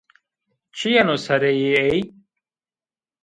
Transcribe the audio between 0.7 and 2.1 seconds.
Çi yeno sereyê ey